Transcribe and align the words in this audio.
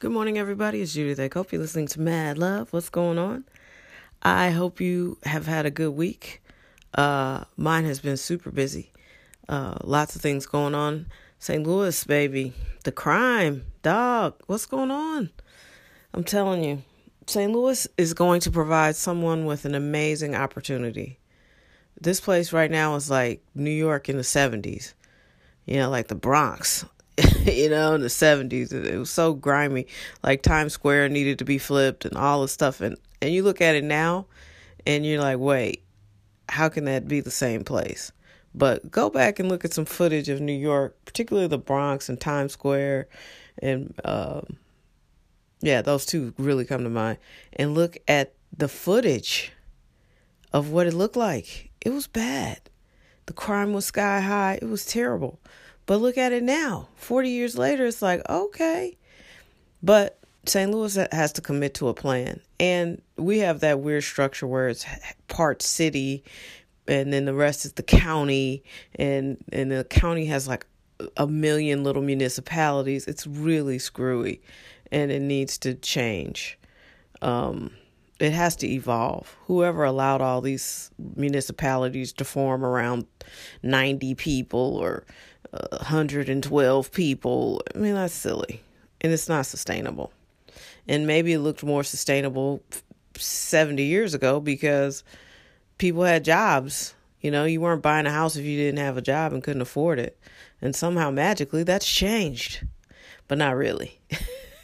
Good 0.00 0.12
morning, 0.12 0.38
everybody. 0.38 0.80
It's 0.80 0.94
Judith. 0.94 1.20
I 1.20 1.28
hope 1.30 1.52
you're 1.52 1.60
listening 1.60 1.88
to 1.88 2.00
Mad 2.00 2.38
Love. 2.38 2.72
What's 2.72 2.88
going 2.88 3.18
on? 3.18 3.44
I 4.22 4.48
hope 4.48 4.80
you 4.80 5.18
have 5.24 5.46
had 5.46 5.66
a 5.66 5.70
good 5.70 5.90
week. 5.90 6.40
Uh, 6.94 7.44
mine 7.58 7.84
has 7.84 8.00
been 8.00 8.16
super 8.16 8.50
busy. 8.50 8.92
Uh, 9.46 9.74
lots 9.84 10.16
of 10.16 10.22
things 10.22 10.46
going 10.46 10.74
on. 10.74 11.04
St. 11.38 11.66
Louis, 11.66 12.02
baby. 12.04 12.54
The 12.84 12.92
crime. 12.92 13.66
Dog. 13.82 14.36
What's 14.46 14.64
going 14.64 14.90
on? 14.90 15.28
I'm 16.14 16.24
telling 16.24 16.64
you, 16.64 16.82
St. 17.26 17.52
Louis 17.52 17.86
is 17.98 18.14
going 18.14 18.40
to 18.40 18.50
provide 18.50 18.96
someone 18.96 19.44
with 19.44 19.66
an 19.66 19.74
amazing 19.74 20.34
opportunity. 20.34 21.18
This 22.00 22.22
place 22.22 22.54
right 22.54 22.70
now 22.70 22.94
is 22.94 23.10
like 23.10 23.44
New 23.54 23.68
York 23.68 24.08
in 24.08 24.16
the 24.16 24.22
70s, 24.22 24.94
you 25.66 25.76
know, 25.76 25.90
like 25.90 26.08
the 26.08 26.14
Bronx, 26.14 26.86
you 27.46 27.70
know, 27.70 27.94
in 27.94 28.00
the 28.00 28.08
70s. 28.08 28.72
It 28.72 28.98
was 28.98 29.10
so 29.10 29.34
grimy. 29.34 29.86
Like 30.22 30.42
Times 30.42 30.72
Square 30.72 31.10
needed 31.10 31.38
to 31.38 31.44
be 31.44 31.58
flipped 31.58 32.04
and 32.04 32.16
all 32.16 32.42
this 32.42 32.52
stuff. 32.52 32.80
And, 32.80 32.96
and 33.22 33.32
you 33.32 33.42
look 33.42 33.60
at 33.60 33.74
it 33.74 33.84
now 33.84 34.26
and 34.86 35.06
you're 35.06 35.20
like, 35.20 35.38
wait, 35.38 35.82
how 36.48 36.68
can 36.68 36.84
that 36.84 37.08
be 37.08 37.20
the 37.20 37.30
same 37.30 37.64
place? 37.64 38.12
But 38.54 38.90
go 38.90 39.08
back 39.10 39.38
and 39.38 39.48
look 39.48 39.64
at 39.64 39.72
some 39.72 39.84
footage 39.84 40.28
of 40.28 40.40
New 40.40 40.52
York, 40.52 40.96
particularly 41.04 41.48
the 41.48 41.58
Bronx 41.58 42.08
and 42.08 42.20
Times 42.20 42.52
Square 42.52 43.08
and, 43.58 43.94
um, 44.04 44.58
yeah, 45.60 45.82
those 45.82 46.06
two 46.06 46.34
really 46.38 46.64
come 46.64 46.84
to 46.84 46.90
mind. 46.90 47.18
And 47.52 47.74
look 47.74 47.98
at 48.08 48.34
the 48.56 48.68
footage 48.68 49.52
of 50.52 50.70
what 50.70 50.86
it 50.86 50.94
looked 50.94 51.16
like. 51.16 51.70
It 51.80 51.90
was 51.90 52.06
bad. 52.06 52.60
The 53.26 53.32
crime 53.32 53.72
was 53.72 53.86
sky 53.86 54.20
high. 54.20 54.58
It 54.60 54.68
was 54.68 54.84
terrible. 54.84 55.38
But 55.90 56.02
look 56.02 56.16
at 56.18 56.32
it 56.32 56.44
now. 56.44 56.86
40 56.94 57.30
years 57.30 57.58
later, 57.58 57.84
it's 57.84 58.00
like, 58.00 58.22
okay. 58.30 58.96
But 59.82 60.20
St. 60.46 60.70
Louis 60.70 60.96
has 61.10 61.32
to 61.32 61.40
commit 61.40 61.74
to 61.74 61.88
a 61.88 61.94
plan. 61.94 62.38
And 62.60 63.02
we 63.16 63.40
have 63.40 63.58
that 63.58 63.80
weird 63.80 64.04
structure 64.04 64.46
where 64.46 64.68
it's 64.68 64.86
part 65.26 65.62
city 65.62 66.22
and 66.86 67.12
then 67.12 67.24
the 67.24 67.34
rest 67.34 67.64
is 67.64 67.72
the 67.72 67.82
county 67.82 68.62
and 68.94 69.42
and 69.52 69.72
the 69.72 69.82
county 69.82 70.26
has 70.26 70.46
like 70.46 70.64
a 71.16 71.26
million 71.26 71.82
little 71.82 72.02
municipalities. 72.02 73.08
It's 73.08 73.26
really 73.26 73.80
screwy 73.80 74.42
and 74.92 75.10
it 75.10 75.22
needs 75.22 75.58
to 75.58 75.74
change. 75.74 76.56
Um, 77.20 77.72
it 78.20 78.32
has 78.32 78.54
to 78.56 78.68
evolve. 78.68 79.34
Whoever 79.46 79.82
allowed 79.82 80.20
all 80.20 80.40
these 80.40 80.92
municipalities 81.16 82.12
to 82.12 82.24
form 82.24 82.64
around 82.64 83.06
90 83.64 84.14
people 84.14 84.76
or 84.76 85.04
112 85.52 86.92
people, 86.92 87.62
I 87.74 87.78
mean, 87.78 87.94
that's 87.94 88.14
silly 88.14 88.62
and 89.00 89.12
it's 89.12 89.28
not 89.28 89.46
sustainable. 89.46 90.12
And 90.86 91.06
maybe 91.06 91.32
it 91.32 91.40
looked 91.40 91.62
more 91.62 91.84
sustainable 91.84 92.62
70 93.16 93.82
years 93.82 94.14
ago 94.14 94.40
because 94.40 95.04
people 95.78 96.04
had 96.04 96.24
jobs. 96.24 96.94
You 97.20 97.30
know, 97.30 97.44
you 97.44 97.60
weren't 97.60 97.82
buying 97.82 98.06
a 98.06 98.10
house 98.10 98.36
if 98.36 98.44
you 98.44 98.56
didn't 98.56 98.78
have 98.78 98.96
a 98.96 99.02
job 99.02 99.32
and 99.32 99.42
couldn't 99.42 99.62
afford 99.62 99.98
it. 99.98 100.18
And 100.60 100.74
somehow 100.74 101.10
magically 101.10 101.62
that's 101.62 101.86
changed, 101.86 102.66
but 103.28 103.38
not 103.38 103.56
really. 103.56 104.00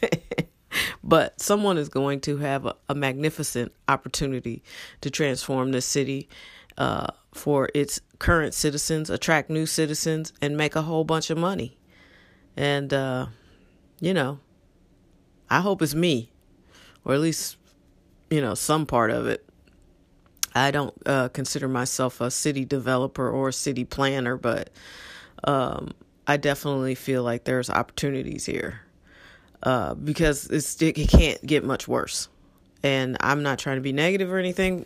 but 1.03 1.39
someone 1.39 1.77
is 1.77 1.89
going 1.89 2.19
to 2.21 2.37
have 2.37 2.65
a, 2.65 2.75
a 2.89 2.95
magnificent 2.95 3.71
opportunity 3.87 4.63
to 5.01 5.09
transform 5.09 5.71
this 5.71 5.85
city 5.85 6.27
uh, 6.77 7.07
for 7.37 7.69
its 7.73 8.01
current 8.19 8.53
citizens, 8.53 9.09
attract 9.09 9.49
new 9.49 9.65
citizens, 9.65 10.33
and 10.41 10.57
make 10.57 10.75
a 10.75 10.81
whole 10.81 11.03
bunch 11.03 11.29
of 11.29 11.37
money. 11.37 11.77
And, 12.55 12.93
uh, 12.93 13.27
you 13.99 14.13
know, 14.13 14.39
I 15.49 15.61
hope 15.61 15.81
it's 15.81 15.95
me, 15.95 16.31
or 17.05 17.13
at 17.13 17.19
least, 17.19 17.57
you 18.29 18.41
know, 18.41 18.55
some 18.55 18.85
part 18.85 19.11
of 19.11 19.27
it. 19.27 19.43
I 20.55 20.71
don't 20.71 20.93
uh, 21.05 21.29
consider 21.29 21.67
myself 21.67 22.19
a 22.19 22.31
city 22.31 22.65
developer 22.65 23.29
or 23.29 23.49
a 23.49 23.53
city 23.53 23.85
planner, 23.85 24.37
but 24.37 24.71
um, 25.43 25.91
I 26.25 26.37
definitely 26.37 26.95
feel 26.95 27.23
like 27.23 27.43
there's 27.43 27.69
opportunities 27.69 28.45
here 28.45 28.81
uh, 29.61 29.93
because 29.93 30.47
it 30.81 30.93
can't 30.93 31.45
get 31.45 31.63
much 31.63 31.87
worse. 31.87 32.27
And 32.83 33.17
I'm 33.19 33.43
not 33.43 33.59
trying 33.59 33.77
to 33.77 33.81
be 33.81 33.93
negative 33.93 34.31
or 34.31 34.37
anything. 34.37 34.85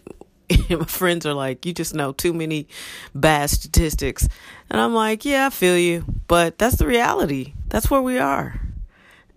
My 0.69 0.85
friends 0.85 1.25
are 1.25 1.34
like, 1.34 1.66
you 1.66 1.73
just 1.73 1.94
know 1.94 2.12
too 2.12 2.34
many 2.34 2.67
bad 3.13 3.50
statistics. 3.50 4.28
And 4.69 4.79
I'm 4.79 4.94
like, 4.94 5.25
yeah, 5.25 5.47
I 5.47 5.50
feel 5.50 5.78
you. 5.78 6.06
But 6.28 6.57
that's 6.57 6.78
the 6.78 6.88
reality. 6.88 7.53
That's 7.67 7.89
where 7.89 8.01
we 8.01 8.17
are. 8.17 8.59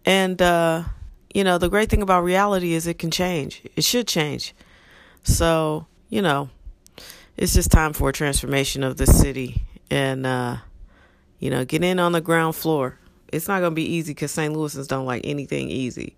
And, 0.05 0.41
uh, 0.41 0.85
you 1.33 1.45
know, 1.45 1.59
the 1.59 1.69
great 1.69 1.89
thing 1.89 2.03
about 2.03 2.25
reality 2.25 2.73
is 2.73 2.87
it 2.87 2.99
can 2.99 3.11
change. 3.11 3.63
It 3.77 3.85
should 3.85 4.07
change. 4.07 4.55
So, 5.23 5.87
you 6.09 6.23
know, 6.23 6.51
it's 7.37 7.55
just 7.55 7.71
time 7.71 7.93
for 7.93 8.11
a 8.11 8.13
transformation 8.13 8.83
of 8.83 8.97
the 8.97 9.07
city. 9.07 9.63
And, 9.91 10.27
uh, 10.27 10.59
you 11.39 11.51
know, 11.51 11.65
get 11.65 11.83
in 11.83 11.99
on 11.99 12.13
the 12.13 12.21
ground 12.21 12.57
floor 12.57 12.99
it's 13.35 13.49
not 13.49 13.59
going 13.59 13.73
to 13.73 13.75
be 13.75 13.83
easy 13.83 14.13
because 14.13 14.31
St. 14.31 14.55
Louisans 14.55 14.87
don't 14.87 15.07
like 15.07 15.23
anything 15.25 15.69
easy. 15.69 16.17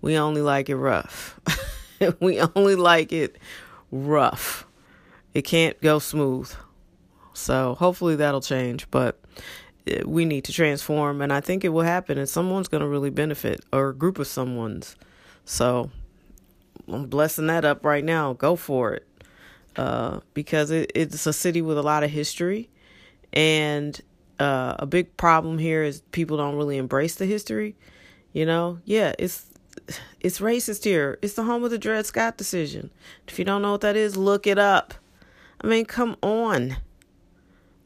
We 0.00 0.16
only 0.16 0.40
like 0.40 0.68
it 0.68 0.76
rough. 0.76 1.40
we 2.20 2.40
only 2.40 2.76
like 2.76 3.12
it 3.12 3.36
rough. 3.94 4.66
It 5.32 5.42
can't 5.42 5.80
go 5.80 5.98
smooth. 5.98 6.52
So 7.32 7.74
hopefully 7.74 8.16
that'll 8.16 8.40
change, 8.40 8.90
but 8.90 9.20
eh, 9.86 10.02
we 10.04 10.24
need 10.24 10.44
to 10.44 10.52
transform 10.52 11.20
and 11.20 11.32
I 11.32 11.40
think 11.40 11.64
it 11.64 11.70
will 11.70 11.82
happen 11.82 12.18
and 12.18 12.28
someone's 12.28 12.68
going 12.68 12.82
to 12.82 12.88
really 12.88 13.10
benefit 13.10 13.64
or 13.72 13.90
a 13.90 13.94
group 13.94 14.18
of 14.18 14.26
someone's. 14.26 14.96
So 15.44 15.90
I'm 16.88 17.06
blessing 17.06 17.46
that 17.46 17.64
up 17.64 17.84
right 17.84 18.04
now. 18.04 18.32
Go 18.34 18.56
for 18.56 18.94
it. 18.94 19.06
Uh, 19.76 20.20
because 20.34 20.70
it, 20.70 20.92
it's 20.94 21.26
a 21.26 21.32
city 21.32 21.60
with 21.60 21.76
a 21.76 21.82
lot 21.82 22.04
of 22.04 22.10
history 22.10 22.70
and 23.32 24.00
uh, 24.38 24.76
a 24.78 24.86
big 24.86 25.16
problem 25.16 25.58
here 25.58 25.82
is 25.82 26.00
people 26.12 26.36
don't 26.36 26.54
really 26.54 26.76
embrace 26.76 27.16
the 27.16 27.26
history. 27.26 27.74
You 28.32 28.46
know, 28.46 28.78
yeah, 28.84 29.14
it's 29.18 29.46
it's 30.20 30.40
racist 30.40 30.84
here. 30.84 31.18
It's 31.22 31.34
the 31.34 31.44
home 31.44 31.64
of 31.64 31.70
the 31.70 31.78
Dred 31.78 32.06
Scott 32.06 32.36
decision. 32.36 32.90
If 33.28 33.38
you 33.38 33.44
don't 33.44 33.62
know 33.62 33.72
what 33.72 33.82
that 33.82 33.96
is, 33.96 34.16
look 34.16 34.46
it 34.46 34.58
up. 34.58 34.94
I 35.60 35.66
mean, 35.66 35.84
come 35.84 36.16
on. 36.22 36.76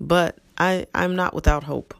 But 0.00 0.38
I 0.56 0.86
I'm 0.94 1.16
not 1.16 1.34
without 1.34 1.64
hope 1.64 1.94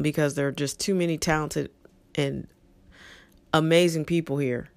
because 0.00 0.34
there 0.34 0.48
are 0.48 0.52
just 0.52 0.78
too 0.78 0.94
many 0.94 1.16
talented 1.16 1.70
and 2.14 2.46
amazing 3.52 4.04
people 4.04 4.38
here. 4.38 4.68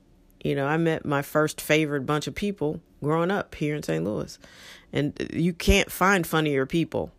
You 0.44 0.56
know, 0.56 0.66
I 0.66 0.78
met 0.78 1.06
my 1.06 1.22
first 1.22 1.62
favorite 1.62 2.06
bunch 2.06 2.28
of 2.28 2.34
people 2.34 2.82
growing 3.04 3.32
up 3.32 3.54
here 3.56 3.76
in 3.76 3.84
St. 3.84 4.04
Louis. 4.04 4.40
And 4.94 5.14
you 5.34 5.54
can't 5.54 5.92
find 5.92 6.26
funnier 6.26 6.66
people 6.66 7.12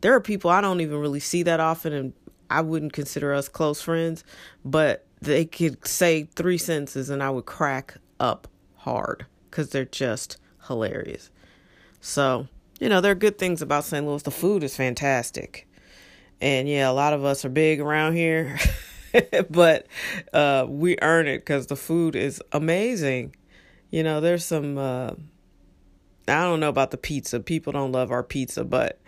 there 0.00 0.14
are 0.14 0.20
people 0.20 0.50
I 0.50 0.60
don't 0.60 0.80
even 0.80 0.98
really 0.98 1.20
see 1.20 1.42
that 1.44 1.60
often 1.60 1.92
and 1.92 2.12
I 2.50 2.60
wouldn't 2.62 2.92
consider 2.92 3.34
us 3.34 3.48
close 3.48 3.82
friends, 3.82 4.24
but 4.64 5.04
they 5.20 5.44
could 5.44 5.86
say 5.86 6.24
three 6.34 6.58
sentences 6.58 7.10
and 7.10 7.22
I 7.22 7.30
would 7.30 7.46
crack 7.46 7.96
up 8.20 8.48
hard 8.76 9.26
because 9.50 9.70
they're 9.70 9.84
just 9.84 10.38
hilarious. 10.66 11.30
So, 12.00 12.48
you 12.80 12.88
know, 12.88 13.00
there 13.00 13.12
are 13.12 13.16
good 13.16 13.38
things 13.38 13.62
about 13.62 13.84
St. 13.84 14.06
Louis. 14.06 14.22
The 14.22 14.30
food 14.30 14.62
is 14.62 14.76
fantastic. 14.76 15.66
And 16.40 16.68
yeah, 16.68 16.88
a 16.88 16.92
lot 16.92 17.12
of 17.12 17.24
us 17.24 17.44
are 17.44 17.48
big 17.48 17.80
around 17.80 18.14
here, 18.14 18.58
but 19.50 19.86
uh, 20.32 20.66
we 20.68 20.96
earn 21.02 21.26
it 21.26 21.38
because 21.38 21.66
the 21.66 21.76
food 21.76 22.14
is 22.14 22.40
amazing. 22.52 23.34
You 23.90 24.04
know, 24.04 24.20
there's 24.20 24.44
some, 24.44 24.78
uh, 24.78 25.12
I 26.28 26.44
don't 26.44 26.60
know 26.60 26.68
about 26.68 26.92
the 26.92 26.96
pizza. 26.96 27.40
People 27.40 27.72
don't 27.72 27.90
love 27.90 28.12
our 28.12 28.22
pizza, 28.22 28.62
but 28.62 29.00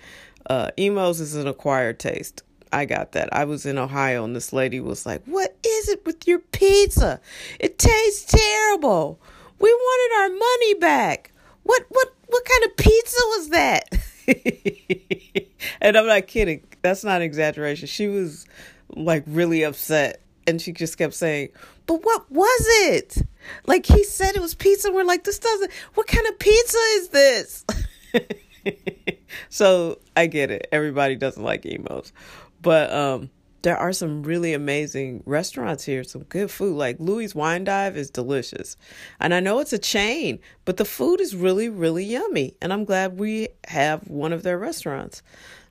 uh, 0.47 0.71
Imo's 0.77 1.21
is 1.21 1.37
an 1.37 1.47
acquired 1.47 2.01
taste. 2.01 2.43
I 2.72 2.84
got 2.84 3.12
that. 3.12 3.34
I 3.34 3.44
was 3.44 3.67
in 3.67 3.78
Ohio 3.78 4.25
and 4.25 4.34
this 4.34 4.52
lady 4.52 4.81
was 4.81 5.05
like, 5.05 5.22
What 5.25 5.56
is 5.64 5.88
it 5.88 6.05
with 6.06 6.26
your 6.26 6.38
pizza? 6.38 7.20
It 7.58 7.78
tastes 7.78 8.31
terrible. 8.31 9.20
We 9.58 9.72
wanted 9.72 10.22
our 10.22 10.38
money 10.38 10.75
back. 10.75 11.32
What 11.64 11.84
what 11.88 12.08
what 12.28 12.44
kind 12.44 12.64
of 12.64 12.76
pizza 12.76 13.19
was 13.26 13.49
that? 13.50 13.84
and 15.81 15.96
I'm 15.96 16.06
not 16.06 16.26
kidding. 16.26 16.62
That's 16.82 17.05
not 17.05 17.17
an 17.17 17.22
exaggeration. 17.22 17.88
She 17.88 18.06
was 18.06 18.46
like 18.94 19.25
really 19.26 19.62
upset 19.62 20.22
and 20.46 20.61
she 20.61 20.72
just 20.72 20.96
kept 20.96 21.14
saying, 21.14 21.50
But 21.87 22.05
what 22.05 22.31
was 22.31 22.67
it? 22.84 23.26
Like 23.67 23.87
he 23.87 24.05
said 24.05 24.37
it 24.37 24.43
was 24.43 24.55
pizza. 24.55 24.93
We're 24.93 25.05
like, 25.05 25.25
This 25.25 25.40
doesn't 25.40 25.72
what 25.94 26.06
kind 26.06 26.26
of 26.28 26.38
pizza 26.38 26.78
is 26.94 27.08
this? 27.08 27.64
so 29.49 29.99
I 30.17 30.26
get 30.26 30.50
it. 30.50 30.69
Everybody 30.70 31.17
doesn't 31.17 31.43
like 31.43 31.67
Imo's. 31.67 32.12
But 32.61 32.93
um 32.93 33.31
there 33.62 33.77
are 33.77 33.93
some 33.93 34.23
really 34.23 34.55
amazing 34.55 35.23
restaurants 35.27 35.85
here, 35.85 36.03
some 36.03 36.23
good 36.25 36.51
food. 36.51 36.77
Like 36.77 36.97
Louis 36.99 37.35
Wine 37.35 37.65
Dive 37.65 37.97
is 37.97 38.11
delicious. 38.11 38.77
And 39.19 39.35
I 39.35 39.41
know 39.41 39.59
it's 39.59 39.73
a 39.73 39.79
chain, 39.79 40.39
but 40.65 40.79
the 40.79 40.85
food 40.85 41.21
is 41.21 41.37
really, 41.37 41.69
really 41.69 42.05
yummy. 42.05 42.55
And 42.62 42.73
I'm 42.73 42.85
glad 42.85 43.19
we 43.19 43.49
have 43.69 44.09
one 44.09 44.33
of 44.33 44.43
their 44.43 44.59
restaurants. 44.59 45.23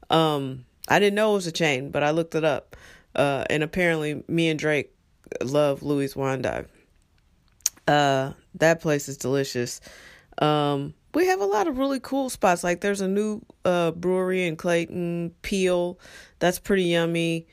Um, 0.10 0.66
I 0.88 1.00
didn't 1.00 1.16
know 1.16 1.32
it 1.32 1.36
was 1.36 1.48
a 1.48 1.52
chain, 1.52 1.90
but 1.90 2.04
I 2.04 2.12
looked 2.12 2.36
it 2.36 2.46
up. 2.46 2.76
Uh, 3.16 3.44
and 3.50 3.64
apparently 3.64 4.24
me 4.28 4.50
and 4.50 4.60
Drake 4.60 4.94
love 5.44 5.82
Louis 5.82 6.16
Wine 6.16 6.44
Dive. 6.44 6.68
Uh, 7.88 8.34
that 8.56 8.82
place 8.82 9.10
is 9.10 9.18
delicious. 9.18 9.82
Um, 10.38 10.94
we 11.14 11.28
have 11.28 11.42
a 11.42 11.46
lot 11.46 11.68
of 11.68 11.78
really 11.78 12.00
cool 12.00 12.30
spots. 12.30 12.64
Like 12.64 12.82
there's 12.82 13.02
a 13.02 13.08
new 13.08 13.42
uh, 13.66 13.92
brewery 13.92 14.48
in 14.48 14.56
Clayton, 14.56 15.34
Peel. 15.42 16.00
That's 16.40 16.60
pretty 16.60 16.84
yummy. 16.84 17.48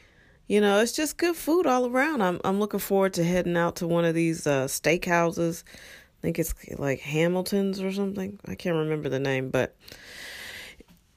You 0.47 0.61
know, 0.61 0.81
it's 0.81 0.93
just 0.93 1.17
good 1.17 1.37
food 1.37 1.67
all 1.67 1.87
around. 1.87 2.23
I'm 2.23 2.41
I'm 2.45 2.61
looking 2.61 2.81
forward 2.81 3.15
to 3.15 3.25
heading 3.25 3.57
out 3.57 3.77
to 3.77 3.87
one 3.87 4.05
of 4.05 4.15
these 4.15 4.47
uh, 4.47 4.67
steakhouses. 4.67 5.65
I 5.67 6.23
think 6.23 6.39
it's 6.39 6.55
like 6.79 7.01
Hamilton's 7.01 7.81
or 7.81 7.93
something. 7.93 8.39
I 8.47 8.55
can't 8.55 8.77
remember 8.77 9.09
the 9.09 9.19
name, 9.19 9.51
but 9.51 9.77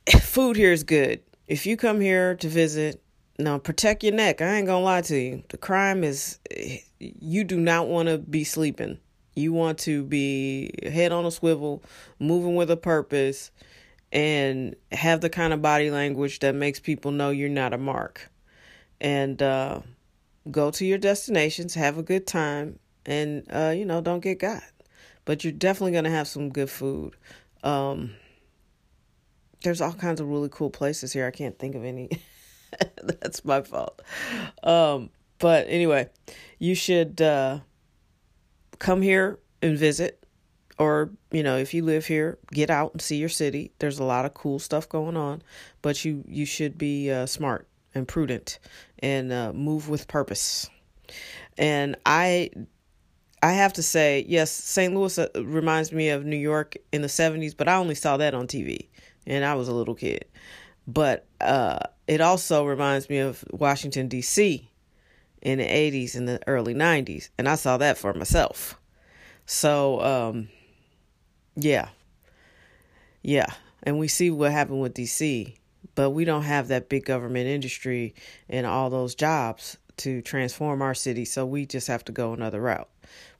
food 0.21 0.55
here 0.55 0.71
is 0.71 0.83
good. 0.83 1.21
If 1.47 1.65
you 1.65 1.77
come 1.77 1.99
here 1.99 2.35
to 2.35 2.47
visit, 2.47 3.01
now 3.37 3.57
protect 3.57 4.03
your 4.03 4.13
neck. 4.13 4.41
I 4.41 4.55
ain't 4.55 4.67
gonna 4.67 4.83
lie 4.83 5.01
to 5.01 5.17
you. 5.17 5.43
The 5.49 5.57
crime 5.57 6.03
is 6.03 6.39
you 6.99 7.43
do 7.43 7.59
not 7.59 7.87
want 7.87 8.09
to 8.09 8.17
be 8.17 8.43
sleeping. 8.43 8.99
You 9.39 9.53
want 9.53 9.79
to 9.79 10.03
be 10.03 10.71
head 10.83 11.11
on 11.11 11.25
a 11.25 11.31
swivel, 11.31 11.83
moving 12.19 12.55
with 12.55 12.69
a 12.69 12.77
purpose, 12.77 13.51
and 14.11 14.75
have 14.91 15.21
the 15.21 15.29
kind 15.29 15.53
of 15.53 15.61
body 15.61 15.91
language 15.91 16.39
that 16.39 16.55
makes 16.55 16.79
people 16.79 17.11
know 17.11 17.29
you're 17.29 17.49
not 17.49 17.73
a 17.73 17.77
mark. 17.77 18.29
And 18.99 19.41
uh, 19.41 19.81
go 20.51 20.71
to 20.71 20.85
your 20.85 20.97
destinations, 20.97 21.73
have 21.75 21.97
a 21.97 22.03
good 22.03 22.27
time, 22.27 22.79
and 23.05 23.45
uh, 23.51 23.73
you 23.75 23.85
know, 23.85 24.01
don't 24.01 24.19
get 24.19 24.39
got. 24.39 24.63
But 25.25 25.43
you're 25.43 25.53
definitely 25.53 25.93
gonna 25.93 26.09
have 26.09 26.27
some 26.27 26.49
good 26.49 26.69
food. 26.69 27.15
Um, 27.63 28.15
there's 29.63 29.81
all 29.81 29.93
kinds 29.93 30.19
of 30.21 30.27
really 30.27 30.49
cool 30.49 30.69
places 30.69 31.13
here. 31.13 31.25
I 31.25 31.31
can't 31.31 31.57
think 31.57 31.75
of 31.75 31.83
any. 31.83 32.09
That's 33.03 33.43
my 33.43 33.61
fault. 33.61 34.01
Um, 34.63 35.09
but 35.37 35.65
anyway, 35.69 36.09
you 36.59 36.75
should 36.75 37.21
uh, 37.21 37.59
come 38.79 39.01
here 39.01 39.39
and 39.61 39.77
visit 39.77 40.25
or 40.77 41.11
you 41.31 41.43
know 41.43 41.57
if 41.57 41.73
you 41.73 41.83
live 41.83 42.05
here 42.05 42.37
get 42.51 42.69
out 42.69 42.93
and 42.93 43.01
see 43.01 43.17
your 43.17 43.29
city. 43.29 43.71
There's 43.79 43.99
a 43.99 44.03
lot 44.03 44.25
of 44.25 44.33
cool 44.33 44.59
stuff 44.59 44.87
going 44.89 45.17
on 45.17 45.43
but 45.81 46.03
you 46.03 46.23
you 46.27 46.45
should 46.45 46.77
be 46.77 47.11
uh, 47.11 47.25
smart 47.25 47.67
and 47.93 48.07
prudent 48.07 48.59
and 48.99 49.31
uh, 49.31 49.53
move 49.53 49.89
with 49.89 50.07
purpose. 50.07 50.69
And 51.57 51.97
i 52.05 52.49
i 53.41 53.53
have 53.53 53.71
to 53.73 53.83
say 53.83 54.25
yes 54.27 54.51
st 54.51 54.93
louis 54.93 55.17
uh, 55.17 55.27
reminds 55.43 55.93
me 55.93 56.09
of 56.09 56.25
new 56.25 56.35
york 56.35 56.75
in 56.91 57.01
the 57.01 57.07
70s 57.07 57.55
but 57.55 57.69
i 57.69 57.75
only 57.75 57.95
saw 57.95 58.17
that 58.17 58.33
on 58.33 58.47
tv 58.47 58.89
and 59.25 59.45
i 59.45 59.55
was 59.55 59.67
a 59.67 59.73
little 59.73 59.95
kid. 59.95 60.25
But 60.87 61.27
uh, 61.39 61.79
it 62.07 62.19
also 62.19 62.65
reminds 62.65 63.09
me 63.09 63.19
of 63.19 63.43
washington 63.51 64.07
d.c 64.07 64.68
in 65.41 65.59
the 65.59 65.65
80s 65.65 66.15
and 66.15 66.27
the 66.27 66.39
early 66.47 66.73
90s 66.73 67.29
and 67.37 67.47
I 67.47 67.55
saw 67.55 67.77
that 67.77 67.97
for 67.97 68.13
myself. 68.13 68.79
So 69.45 70.01
um 70.01 70.49
yeah. 71.55 71.89
Yeah, 73.21 73.47
and 73.83 73.99
we 73.99 74.07
see 74.07 74.31
what 74.31 74.51
happened 74.51 74.81
with 74.81 74.93
DC, 74.93 75.55
but 75.95 76.11
we 76.11 76.23
don't 76.23 76.43
have 76.43 76.69
that 76.69 76.87
big 76.89 77.05
government 77.05 77.47
industry 77.47 78.15
and 78.47 78.65
all 78.65 78.89
those 78.89 79.13
jobs 79.15 79.77
to 79.97 80.21
transform 80.21 80.81
our 80.81 80.93
city, 80.93 81.25
so 81.25 81.45
we 81.45 81.65
just 81.65 81.87
have 81.87 82.05
to 82.05 82.13
go 82.13 82.31
another 82.31 82.61
route. 82.61 82.87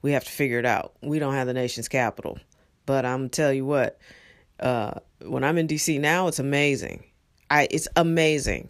We 0.02 0.12
have 0.12 0.26
to 0.26 0.32
figure 0.32 0.60
it 0.60 0.66
out. 0.66 0.94
We 1.02 1.20
don't 1.20 1.34
have 1.34 1.48
the 1.48 1.54
nation's 1.54 1.88
capital. 1.88 2.40
But 2.86 3.06
I'm 3.06 3.30
tell 3.30 3.54
you 3.54 3.66
what, 3.66 4.00
uh 4.60 4.96
when 5.22 5.44
I'm 5.44 5.58
in 5.58 5.68
DC 5.68 6.00
now, 6.00 6.28
it's 6.28 6.40
amazing. 6.40 7.06
I 7.50 7.68
it's 7.72 7.88
amazing. 7.96 8.70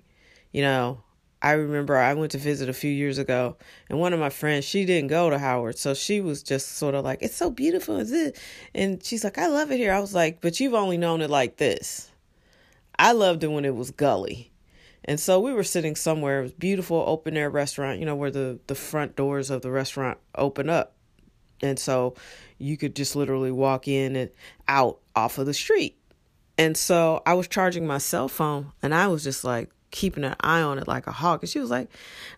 You 0.51 0.61
know, 0.61 1.03
I 1.41 1.51
remember 1.51 1.95
I 1.95 2.13
went 2.15 2.33
to 2.33 2.37
visit 2.37 2.67
a 2.67 2.73
few 2.73 2.91
years 2.91 3.17
ago, 3.17 3.55
and 3.89 3.99
one 3.99 4.11
of 4.11 4.19
my 4.19 4.29
friends, 4.29 4.65
she 4.65 4.85
didn't 4.85 5.07
go 5.07 5.29
to 5.29 5.39
Howard, 5.39 5.77
so 5.77 5.93
she 5.93 6.19
was 6.19 6.43
just 6.43 6.77
sort 6.77 6.95
of 6.95 7.05
like, 7.05 7.19
"It's 7.21 7.35
so 7.35 7.49
beautiful, 7.49 7.97
is 7.97 8.11
it?" 8.11 8.37
And 8.75 9.03
she's 9.03 9.23
like, 9.23 9.37
"I 9.37 9.47
love 9.47 9.71
it 9.71 9.77
here." 9.77 9.93
I 9.93 10.01
was 10.01 10.13
like, 10.13 10.41
"But 10.41 10.59
you've 10.59 10.73
only 10.73 10.97
known 10.97 11.21
it 11.21 11.29
like 11.29 11.57
this." 11.57 12.11
I 12.97 13.13
loved 13.13 13.43
it 13.45 13.51
when 13.51 13.63
it 13.63 13.75
was 13.75 13.91
gully, 13.91 14.51
and 15.05 15.17
so 15.17 15.39
we 15.39 15.53
were 15.53 15.63
sitting 15.63 15.95
somewhere. 15.95 16.39
It 16.39 16.43
was 16.43 16.51
beautiful, 16.51 17.03
open 17.07 17.37
air 17.37 17.49
restaurant. 17.49 17.99
You 17.99 18.05
know 18.05 18.17
where 18.17 18.31
the 18.31 18.59
the 18.67 18.75
front 18.75 19.15
doors 19.15 19.49
of 19.49 19.61
the 19.61 19.71
restaurant 19.71 20.17
open 20.35 20.69
up, 20.69 20.97
and 21.61 21.79
so 21.79 22.15
you 22.57 22.75
could 22.75 22.97
just 22.97 23.15
literally 23.15 23.51
walk 23.51 23.87
in 23.87 24.17
and 24.17 24.29
out 24.67 24.99
off 25.15 25.37
of 25.37 25.45
the 25.45 25.53
street. 25.53 25.95
And 26.57 26.75
so 26.75 27.23
I 27.25 27.35
was 27.35 27.47
charging 27.47 27.87
my 27.87 27.99
cell 27.99 28.27
phone, 28.27 28.73
and 28.83 28.93
I 28.93 29.07
was 29.07 29.23
just 29.23 29.45
like 29.45 29.69
keeping 29.91 30.23
an 30.23 30.35
eye 30.41 30.61
on 30.61 30.79
it 30.79 30.87
like 30.87 31.07
a 31.07 31.11
hawk. 31.11 31.43
And 31.43 31.49
she 31.49 31.59
was 31.59 31.69
like, 31.69 31.89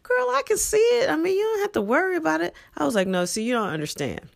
Girl, 0.03 0.27
I 0.29 0.41
can 0.45 0.57
see 0.57 0.77
it. 0.77 1.09
I 1.09 1.15
mean, 1.15 1.37
you 1.37 1.43
don't 1.43 1.61
have 1.61 1.71
to 1.73 1.81
worry 1.81 2.15
about 2.15 2.41
it. 2.41 2.53
I 2.77 2.85
was 2.85 2.95
like, 2.95 3.07
No, 3.07 3.25
see, 3.25 3.43
you 3.43 3.53
don't 3.53 3.69
understand. 3.69 4.29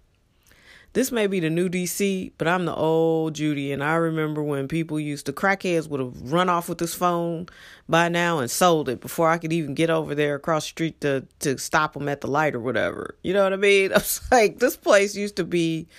This 0.95 1.11
may 1.11 1.27
be 1.27 1.41
the 1.41 1.49
new 1.49 1.67
DC, 1.67 2.31
but 2.37 2.47
I'm 2.47 2.63
the 2.63 2.73
old 2.73 3.35
Judy, 3.35 3.73
and 3.73 3.83
I 3.83 3.95
remember 3.95 4.41
when 4.41 4.69
people 4.69 4.97
used 4.97 5.25
to 5.25 5.33
crackheads 5.33 5.89
would 5.89 5.99
have 5.99 6.31
run 6.31 6.47
off 6.47 6.69
with 6.69 6.77
this 6.77 6.93
phone 6.93 7.47
by 7.89 8.07
now 8.07 8.39
and 8.39 8.49
sold 8.49 8.87
it 8.87 9.01
before 9.01 9.29
I 9.29 9.37
could 9.37 9.51
even 9.51 9.73
get 9.73 9.89
over 9.89 10.15
there 10.15 10.35
across 10.35 10.63
the 10.63 10.69
street 10.69 11.01
to 11.01 11.27
to 11.39 11.57
stop 11.57 11.95
them 11.95 12.07
at 12.07 12.21
the 12.21 12.27
light 12.27 12.55
or 12.55 12.61
whatever. 12.61 13.17
You 13.23 13.33
know 13.33 13.43
what 13.43 13.51
I 13.51 13.57
mean? 13.57 13.91
I 13.91 13.95
was 13.95 14.21
like, 14.31 14.59
this 14.59 14.77
place 14.77 15.17
used 15.17 15.35
to 15.35 15.43
be 15.43 15.89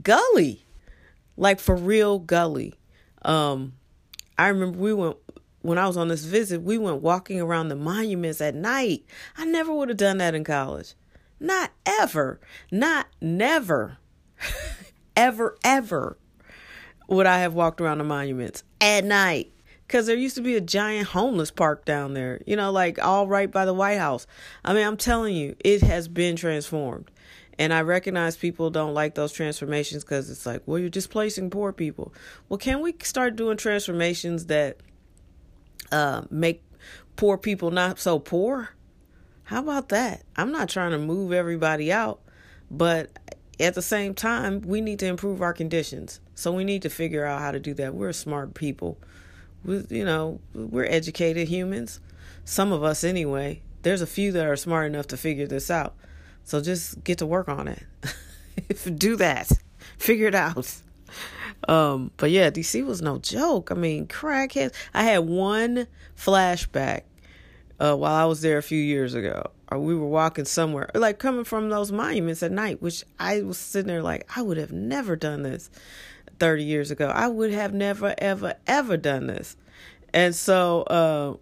gully, 0.00 0.64
like 1.36 1.58
for 1.58 1.74
real 1.74 2.20
gully. 2.20 2.74
Um, 3.22 3.72
I 4.38 4.46
remember 4.46 4.78
we 4.78 4.94
went 4.94 5.16
when 5.62 5.78
I 5.78 5.86
was 5.86 5.96
on 5.96 6.08
this 6.08 6.24
visit, 6.24 6.62
we 6.62 6.78
went 6.78 7.02
walking 7.02 7.40
around 7.40 7.68
the 7.68 7.76
monuments 7.76 8.40
at 8.40 8.54
night. 8.54 9.04
I 9.36 9.44
never 9.44 9.72
would 9.72 9.88
have 9.88 9.98
done 9.98 10.18
that 10.18 10.34
in 10.34 10.44
college. 10.44 10.94
Not 11.40 11.72
ever. 11.84 12.40
Not 12.70 13.08
never. 13.20 13.98
ever, 15.16 15.56
ever 15.64 16.16
would 17.08 17.26
I 17.26 17.38
have 17.38 17.54
walked 17.54 17.80
around 17.80 17.98
the 17.98 18.04
monuments 18.04 18.62
at 18.80 19.04
night. 19.04 19.52
Because 19.86 20.06
there 20.06 20.16
used 20.16 20.36
to 20.36 20.42
be 20.42 20.54
a 20.54 20.60
giant 20.60 21.08
homeless 21.08 21.50
park 21.50 21.86
down 21.86 22.12
there, 22.12 22.42
you 22.46 22.56
know, 22.56 22.70
like 22.70 23.02
all 23.02 23.26
right 23.26 23.50
by 23.50 23.64
the 23.64 23.72
White 23.72 23.96
House. 23.96 24.26
I 24.62 24.74
mean, 24.74 24.86
I'm 24.86 24.98
telling 24.98 25.34
you, 25.34 25.56
it 25.60 25.80
has 25.80 26.08
been 26.08 26.36
transformed. 26.36 27.10
And 27.58 27.72
I 27.72 27.80
recognize 27.80 28.36
people 28.36 28.68
don't 28.68 28.92
like 28.92 29.14
those 29.14 29.32
transformations 29.32 30.04
because 30.04 30.28
it's 30.28 30.44
like, 30.44 30.62
well, 30.66 30.78
you're 30.78 30.90
displacing 30.90 31.48
poor 31.48 31.72
people. 31.72 32.12
Well, 32.48 32.58
can 32.58 32.80
we 32.82 32.94
start 33.02 33.34
doing 33.34 33.56
transformations 33.56 34.46
that 34.46 34.76
uh, 35.92 36.22
make 36.30 36.62
poor 37.16 37.38
people 37.38 37.70
not 37.70 37.98
so 37.98 38.18
poor. 38.18 38.70
How 39.44 39.60
about 39.60 39.88
that? 39.88 40.22
I'm 40.36 40.52
not 40.52 40.68
trying 40.68 40.90
to 40.90 40.98
move 40.98 41.32
everybody 41.32 41.90
out, 41.90 42.20
but 42.70 43.10
at 43.60 43.74
the 43.74 43.82
same 43.82 44.14
time, 44.14 44.60
we 44.62 44.80
need 44.80 44.98
to 45.00 45.06
improve 45.06 45.42
our 45.42 45.52
conditions. 45.52 46.20
So 46.34 46.52
we 46.52 46.64
need 46.64 46.82
to 46.82 46.90
figure 46.90 47.24
out 47.24 47.40
how 47.40 47.50
to 47.50 47.58
do 47.58 47.74
that. 47.74 47.94
We're 47.94 48.12
smart 48.12 48.54
people. 48.54 48.98
We, 49.64 49.84
you 49.90 50.04
know, 50.04 50.40
we're 50.54 50.84
educated 50.84 51.48
humans. 51.48 52.00
Some 52.44 52.72
of 52.72 52.82
us, 52.84 53.02
anyway. 53.02 53.62
There's 53.82 54.02
a 54.02 54.06
few 54.06 54.32
that 54.32 54.46
are 54.46 54.56
smart 54.56 54.86
enough 54.86 55.06
to 55.08 55.16
figure 55.16 55.46
this 55.46 55.70
out. 55.70 55.94
So 56.44 56.60
just 56.60 57.02
get 57.04 57.18
to 57.18 57.26
work 57.26 57.48
on 57.48 57.68
it. 57.68 57.82
do 58.98 59.16
that. 59.16 59.50
Figure 59.98 60.28
it 60.28 60.34
out. 60.34 60.72
Um, 61.68 62.10
but 62.16 62.30
yeah, 62.30 62.50
DC 62.50 62.84
was 62.84 63.02
no 63.02 63.18
joke. 63.18 63.70
I 63.70 63.74
mean, 63.74 64.06
crackheads. 64.06 64.74
I 64.94 65.04
had 65.04 65.18
one 65.18 65.86
flashback 66.16 67.02
uh, 67.78 67.94
while 67.94 68.14
I 68.14 68.24
was 68.24 68.40
there 68.40 68.58
a 68.58 68.62
few 68.62 68.80
years 68.80 69.14
ago. 69.14 69.50
Or 69.70 69.78
we 69.78 69.94
were 69.94 70.08
walking 70.08 70.46
somewhere, 70.46 70.90
like 70.94 71.18
coming 71.18 71.44
from 71.44 71.68
those 71.68 71.92
monuments 71.92 72.42
at 72.42 72.50
night, 72.50 72.80
which 72.80 73.04
I 73.18 73.42
was 73.42 73.58
sitting 73.58 73.88
there 73.88 74.02
like, 74.02 74.26
I 74.34 74.40
would 74.40 74.56
have 74.56 74.72
never 74.72 75.14
done 75.14 75.42
this 75.42 75.68
30 76.40 76.64
years 76.64 76.90
ago. 76.90 77.08
I 77.08 77.28
would 77.28 77.52
have 77.52 77.74
never, 77.74 78.14
ever, 78.16 78.54
ever 78.66 78.96
done 78.96 79.26
this. 79.26 79.58
And 80.14 80.34
so 80.34 80.82
uh, 80.84 81.36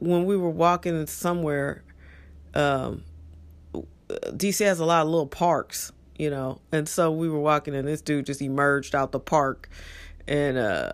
when 0.00 0.24
we 0.24 0.36
were 0.36 0.50
walking 0.50 1.06
somewhere, 1.06 1.84
um, 2.54 3.04
DC 4.08 4.64
has 4.64 4.80
a 4.80 4.84
lot 4.84 5.02
of 5.02 5.08
little 5.08 5.28
parks 5.28 5.92
you 6.18 6.28
know. 6.28 6.60
And 6.72 6.88
so 6.88 7.10
we 7.10 7.28
were 7.28 7.38
walking 7.38 7.74
and 7.74 7.88
this 7.88 8.02
dude 8.02 8.26
just 8.26 8.42
emerged 8.42 8.94
out 8.94 9.12
the 9.12 9.20
park 9.20 9.70
and 10.26 10.58
uh 10.58 10.92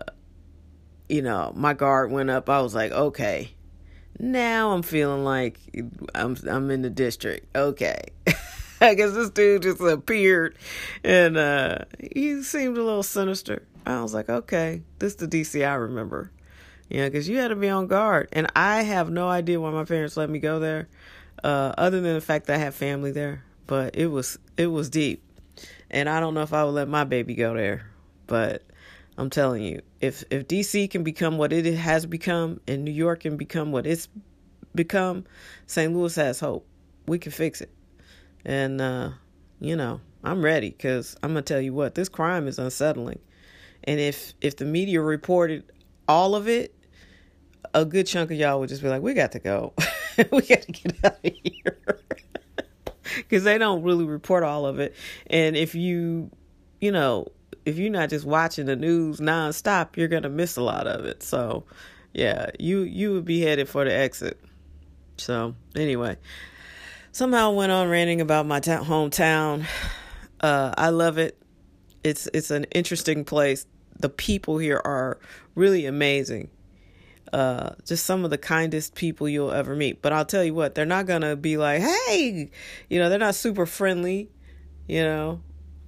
you 1.07 1.21
know, 1.21 1.51
my 1.55 1.73
guard 1.73 2.11
went 2.11 2.31
up. 2.31 2.49
I 2.49 2.61
was 2.61 2.73
like, 2.73 2.91
"Okay. 2.91 3.51
Now 4.17 4.71
I'm 4.71 4.81
feeling 4.81 5.23
like 5.23 5.59
I'm 6.15 6.37
I'm 6.49 6.71
in 6.71 6.81
the 6.81 6.89
district. 6.89 7.55
Okay." 7.55 8.01
I 8.81 8.93
guess 8.93 9.13
this 9.13 9.29
dude 9.29 9.63
just 9.63 9.81
appeared 9.81 10.57
and 11.03 11.37
uh 11.37 11.79
he 12.11 12.41
seemed 12.43 12.77
a 12.77 12.83
little 12.83 13.03
sinister. 13.03 13.63
I 13.85 14.01
was 14.01 14.13
like, 14.13 14.29
"Okay, 14.29 14.83
this 14.99 15.13
is 15.13 15.17
the 15.17 15.27
DC 15.27 15.67
I 15.67 15.75
remember." 15.75 16.31
Yeah, 16.89 17.05
because 17.05 17.27
you 17.27 17.37
had 17.37 17.47
to 17.47 17.55
be 17.55 17.67
on 17.67 17.87
guard. 17.87 18.29
And 18.31 18.47
I 18.55 18.83
have 18.83 19.09
no 19.09 19.27
idea 19.27 19.59
why 19.59 19.71
my 19.71 19.85
parents 19.85 20.17
let 20.17 20.29
me 20.29 20.37
go 20.37 20.59
there, 20.59 20.87
uh, 21.43 21.73
other 21.77 21.99
than 21.99 22.13
the 22.13 22.21
fact 22.21 22.45
that 22.45 22.55
I 22.55 22.59
have 22.59 22.75
family 22.75 23.11
there 23.11 23.43
but 23.67 23.95
it 23.95 24.07
was 24.07 24.37
it 24.57 24.67
was 24.67 24.89
deep. 24.89 25.23
And 25.89 26.09
I 26.09 26.19
don't 26.19 26.33
know 26.33 26.41
if 26.41 26.53
I 26.53 26.63
would 26.63 26.71
let 26.71 26.87
my 26.87 27.03
baby 27.03 27.35
go 27.35 27.53
there, 27.53 27.89
but 28.27 28.63
I'm 29.17 29.29
telling 29.29 29.63
you, 29.63 29.81
if 30.01 30.23
if 30.29 30.47
DC 30.47 30.89
can 30.89 31.03
become 31.03 31.37
what 31.37 31.53
it 31.53 31.65
has 31.75 32.05
become 32.05 32.59
and 32.67 32.83
New 32.83 32.91
York 32.91 33.21
can 33.21 33.37
become 33.37 33.71
what 33.71 33.87
it's 33.87 34.07
become, 34.75 35.25
St. 35.67 35.93
Louis 35.93 36.13
has 36.15 36.39
hope. 36.39 36.67
We 37.07 37.17
can 37.17 37.31
fix 37.31 37.61
it. 37.61 37.71
And, 38.43 38.81
uh, 38.81 39.11
you 39.59 39.75
know, 39.75 40.01
I'm 40.23 40.43
ready 40.43 40.69
because 40.69 41.15
I'm 41.23 41.33
going 41.33 41.43
to 41.43 41.53
tell 41.53 41.61
you 41.61 41.73
what, 41.73 41.95
this 41.95 42.09
crime 42.09 42.47
is 42.47 42.59
unsettling. 42.59 43.19
And 43.83 43.99
if, 43.99 44.33
if 44.41 44.57
the 44.57 44.65
media 44.65 45.01
reported 45.01 45.63
all 46.07 46.35
of 46.35 46.47
it, 46.47 46.75
a 47.73 47.85
good 47.85 48.07
chunk 48.07 48.31
of 48.31 48.37
y'all 48.37 48.59
would 48.59 48.69
just 48.69 48.81
be 48.81 48.89
like, 48.89 49.01
we 49.01 49.13
got 49.13 49.31
to 49.33 49.39
go. 49.39 49.73
we 50.31 50.41
got 50.41 50.61
to 50.61 50.71
get 50.71 50.95
out 51.03 51.17
of 51.23 51.31
here. 51.43 51.79
Because 53.17 53.43
they 53.43 53.57
don't 53.57 53.83
really 53.83 54.05
report 54.05 54.43
all 54.43 54.65
of 54.65 54.79
it. 54.79 54.95
And 55.27 55.55
if 55.55 55.75
you, 55.75 56.31
you 56.81 56.91
know, 56.91 57.27
if 57.65 57.77
you're 57.77 57.91
not 57.91 58.09
just 58.09 58.25
watching 58.25 58.65
the 58.65 58.75
news 58.75 59.19
nonstop, 59.19 59.97
you're 59.97 60.07
gonna 60.07 60.29
miss 60.29 60.57
a 60.57 60.61
lot 60.61 60.87
of 60.87 61.05
it. 61.05 61.23
So, 61.23 61.65
yeah, 62.13 62.49
you 62.59 62.81
you 62.81 63.13
would 63.13 63.25
be 63.25 63.41
headed 63.41 63.67
for 63.67 63.85
the 63.85 63.93
exit. 63.93 64.39
So 65.17 65.55
anyway, 65.75 66.17
somehow 67.11 67.51
went 67.51 67.71
on 67.71 67.89
ranting 67.89 68.21
about 68.21 68.45
my 68.45 68.59
ta- 68.59 68.83
hometown. 68.83 69.65
Uh, 70.41 70.73
I 70.77 70.89
love 70.89 71.17
it. 71.17 71.41
It's 72.03 72.27
it's 72.33 72.51
an 72.51 72.65
interesting 72.65 73.25
place. 73.25 73.65
The 73.99 74.09
people 74.09 74.57
here 74.57 74.81
are 74.83 75.17
really 75.55 75.85
amazing. 75.85 76.49
Uh, 77.33 77.71
just 77.85 78.05
some 78.05 78.23
of 78.23 78.29
the 78.29 78.37
kindest 78.37 78.95
people 78.95 79.27
you'll 79.27 79.51
ever 79.51 79.75
meet. 79.75 80.01
But 80.01 80.13
I'll 80.13 80.25
tell 80.25 80.43
you 80.43 80.53
what, 80.53 80.75
they're 80.75 80.85
not 80.85 81.05
gonna 81.05 81.35
be 81.35 81.57
like, 81.57 81.81
hey, 81.81 82.49
you 82.89 82.99
know, 82.99 83.09
they're 83.09 83.19
not 83.19 83.35
super 83.35 83.65
friendly. 83.65 84.29
You 84.87 85.03
know, 85.03 85.41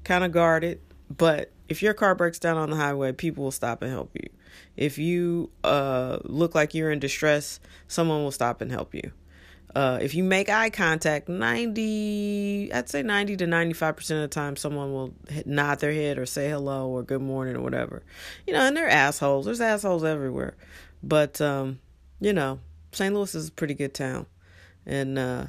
kind 0.04 0.24
of 0.24 0.32
guarded, 0.32 0.82
but 1.16 1.52
if 1.70 1.82
your 1.82 1.94
car 1.94 2.16
breaks 2.16 2.40
down 2.40 2.58
on 2.58 2.70
the 2.70 2.76
highway, 2.76 3.12
people 3.12 3.44
will 3.44 3.52
stop 3.52 3.82
and 3.82 3.92
help 3.92 4.12
you. 4.14 4.30
If 4.76 4.98
you 4.98 5.50
uh, 5.64 6.20
look 6.24 6.56
like 6.56 6.74
you're 6.74 6.92
in 6.92 7.00
distress, 7.00 7.60
someone 7.88 8.24
will 8.24 8.32
stop 8.32 8.62
and 8.62 8.72
help 8.72 8.96
you. 8.96 9.12
Uh, 9.76 10.00
if 10.02 10.16
you 10.16 10.24
make 10.24 10.50
eye 10.50 10.70
contact, 10.70 11.30
90, 11.30 12.72
I'd 12.74 12.90
say 12.90 13.04
90 13.04 13.38
to 13.38 13.46
95% 13.46 13.98
of 14.00 14.08
the 14.08 14.28
time, 14.28 14.56
someone 14.56 14.92
will 14.92 15.14
nod 15.46 15.80
their 15.80 15.94
head 15.94 16.18
or 16.18 16.26
say 16.26 16.50
hello 16.50 16.88
or 16.88 17.04
good 17.04 17.22
morning 17.22 17.56
or 17.56 17.62
whatever. 17.62 18.02
You 18.48 18.54
know, 18.54 18.62
and 18.62 18.76
they're 18.76 18.90
assholes. 18.90 19.46
There's 19.46 19.62
assholes 19.62 20.04
everywhere. 20.04 20.56
But, 21.04 21.40
um, 21.42 21.80
you 22.20 22.34
know, 22.34 22.60
St. 22.92 23.14
Louis 23.14 23.34
is 23.36 23.50
a 23.50 23.52
pretty 23.52 23.74
good 23.74 23.94
town. 23.94 24.26
And 24.86 25.20
uh, 25.20 25.46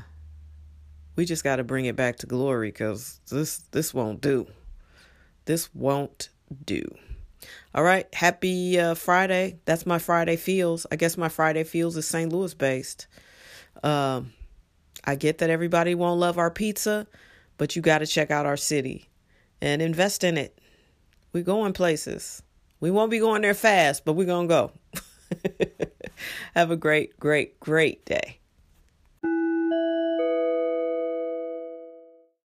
we 1.17 1.25
just 1.25 1.45
got 1.45 1.57
to 1.57 1.65
bring 1.65 1.85
it 1.85 1.97
back 1.97 2.17
to 2.19 2.27
glory 2.27 2.69
because 2.69 3.21
this, 3.31 3.59
this 3.71 3.95
won't 3.95 4.21
do. 4.21 4.47
This 5.45 5.75
won't 5.75 6.31
do. 6.65 6.85
All 7.75 7.83
right. 7.83 8.13
Happy 8.15 8.79
uh, 8.79 8.95
Friday. 8.95 9.59
That's 9.65 9.87
my 9.87 9.99
Friday 9.99 10.37
feels. 10.37 10.87
I 10.91 10.97
guess 10.97 11.17
my 11.17 11.29
Friday 11.29 11.65
feels 11.65 11.97
is 11.97 12.07
St. 12.07 12.33
Louis 12.33 12.55
based. 12.55 13.07
Um, 13.83 14.33
I 15.05 15.15
get 15.15 15.39
that 15.39 15.51
everybody 15.51 15.95
won't 15.95 16.21
love 16.21 16.39
our 16.39 16.51
pizza, 16.51 17.07
but 17.57 17.77
you 17.77 17.83
got 17.83 17.99
to 17.99 18.07
check 18.07 18.31
out 18.31 18.47
our 18.47 18.57
city 18.57 19.09
and 19.61 19.81
invest 19.81 20.25
in 20.25 20.37
it. 20.37 20.59
We're 21.33 21.45
going 21.45 21.73
places. 21.73 22.43
We 22.81 22.91
won't 22.91 23.11
be 23.11 23.19
going 23.19 23.43
there 23.43 23.55
fast, 23.55 24.05
but 24.05 24.15
we're 24.15 24.27
going 24.27 24.49
to 24.49 24.55
go. 24.55 24.73
Have 26.55 26.71
a 26.71 26.77
great, 26.77 27.19
great, 27.19 27.59
great 27.61 28.05
day. 28.05 28.39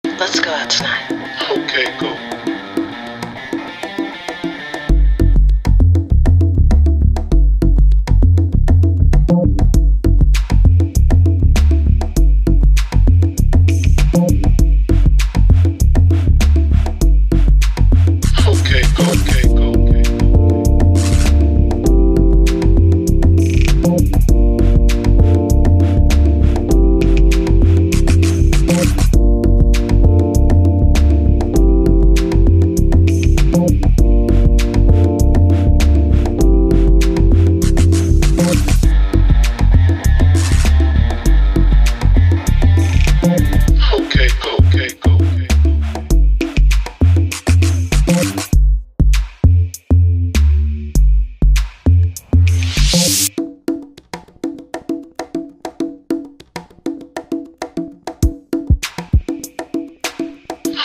Let's 0.04 0.40
go 0.40 0.50
out 0.50 0.70
tonight. 0.70 1.10
Okay, 1.50 1.98
go. 1.98 2.23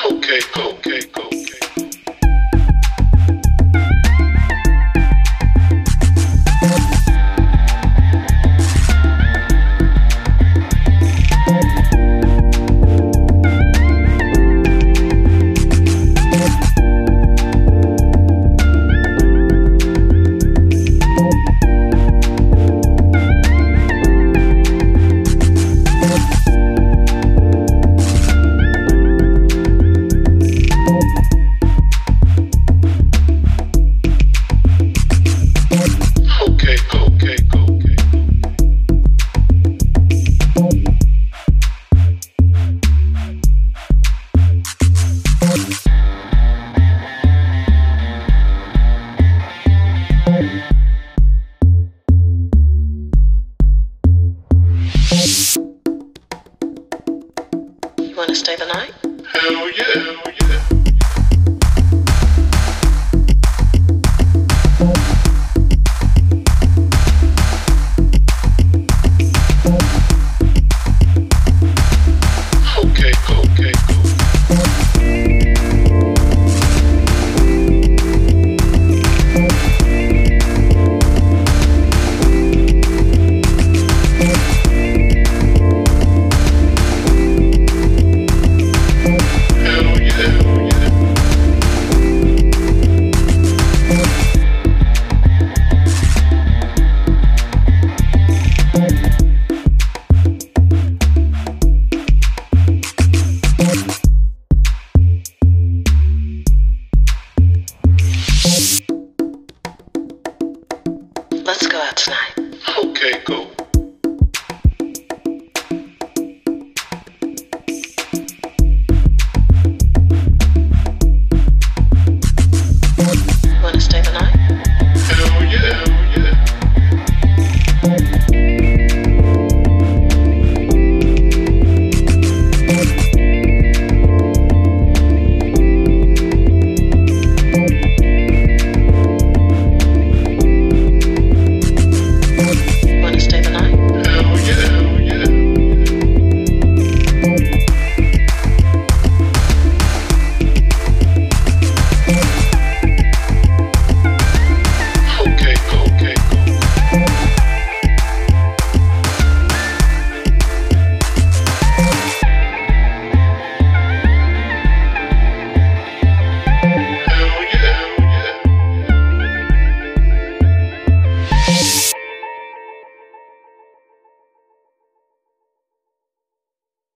Let's 0.05 0.45
go 0.47 1.48
out 59.35 59.41
tonight. 59.41 60.27
Okay, 60.27 60.69
go. 60.69 60.78